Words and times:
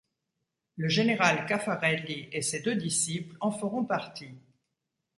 Le 0.77 0.89
général 0.89 1.45
Caffarelli 1.45 2.27
et 2.31 2.41
ses 2.41 2.61
deux 2.63 2.73
disciples 2.75 3.37
en 3.39 3.51
feront 3.51 3.85
partie. 3.85 4.33